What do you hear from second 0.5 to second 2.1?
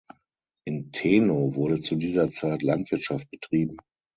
In Teno wurde zu